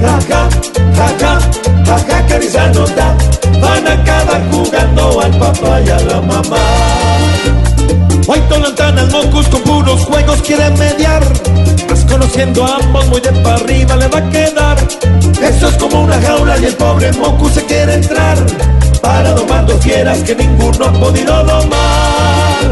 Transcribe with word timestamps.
Jaja, 0.00 0.48
jaja, 0.96 1.38
jaja, 1.86 2.26
que 2.26 2.38
risa 2.38 2.68
nos 2.68 2.94
da. 2.94 3.16
Van 3.60 3.86
a 3.86 3.92
acabar 3.92 4.42
jugando 4.50 5.20
al 5.20 5.38
papá 5.38 5.80
y 5.80 5.88
a 5.88 5.98
la 6.00 6.20
mamá. 6.20 6.64
White 8.26 8.58
lantanas, 8.58 9.10
mocos 9.12 9.46
con 9.48 9.62
puros 9.62 10.04
juegos 10.04 10.42
quieren 10.42 10.78
mediar. 10.78 11.22
Más 11.88 12.04
conociendo 12.04 12.64
a 12.64 12.76
ambos, 12.76 13.06
muy 13.06 13.20
de 13.20 13.32
para 13.42 13.56
arriba 13.56 13.96
le 13.96 14.08
va 14.08 14.18
a 14.18 14.30
quedar. 14.30 14.76
Eso 15.40 15.68
es 15.68 15.76
como 15.76 16.02
una 16.02 16.20
jaula 16.20 16.58
y 16.58 16.64
el 16.66 16.74
pobre 16.74 17.12
mocu 17.12 17.48
se 17.48 17.64
quiere 17.64 17.94
entrar. 17.94 18.36
Para 19.00 19.30
domar 19.32 19.64
dos 19.66 19.82
fieras 19.82 20.18
que 20.18 20.34
ninguno 20.34 20.86
ha 20.86 20.92
podido 20.92 21.44
domar. 21.44 22.64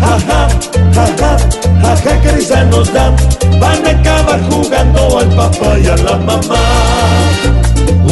Jaja, 0.00 0.48
jaja, 0.94 1.38
jaja, 1.82 2.20
que 2.22 2.32
risa 2.32 2.64
nos 2.64 2.92
da. 2.92 3.15
La 6.02 6.16
mamá. 6.16 6.64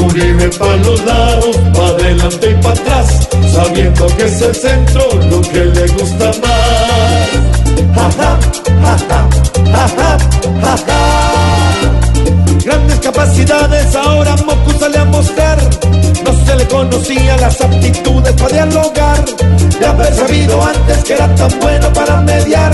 Uribe 0.04 0.48
pa' 0.58 0.76
los 0.76 1.04
lados, 1.04 1.56
pa' 1.74 1.86
adelante 1.86 2.50
y 2.50 2.62
pa' 2.62 2.70
atrás, 2.70 3.28
sabiendo 3.52 4.06
que 4.16 4.24
es 4.24 4.40
el 4.42 4.54
centro 4.54 5.02
lo 5.30 5.40
que 5.40 5.64
le 5.64 5.86
gusta 5.88 6.26
más. 6.42 7.54
Jaja, 7.94 8.38
jaja, 8.82 9.28
jaja, 9.72 10.18
jaja. 10.62 11.24
Grandes 12.64 12.98
capacidades 13.00 13.94
ahora 13.94 14.36
Moku 14.36 14.72
sale 14.78 14.98
a 14.98 15.04
mostrar. 15.04 15.58
No 16.24 16.46
se 16.46 16.56
le 16.56 16.66
conocía 16.66 17.36
las 17.36 17.60
aptitudes 17.60 18.32
para 18.32 18.52
dialogar. 18.52 19.24
De 19.78 19.86
haber 19.86 20.14
sabido 20.14 20.64
antes 20.64 21.04
que 21.04 21.12
era 21.14 21.34
tan 21.34 21.58
bueno 21.60 21.92
para 21.92 22.20
mediar, 22.22 22.72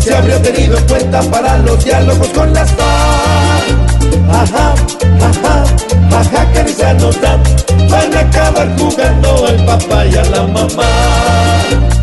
se 0.00 0.14
habría 0.14 0.40
tenido 0.40 0.78
en 0.78 0.86
cuenta 0.86 1.20
para 1.22 1.58
los 1.58 1.84
diálogos 1.84 2.28
con 2.28 2.52
las 2.52 2.70
FARC. 2.70 3.83
Acabar 8.34 8.68
jugando 8.76 9.46
al 9.46 9.64
papá 9.64 10.06
y 10.06 10.16
a 10.16 10.24
la 10.24 10.46
mamá. 10.46 11.93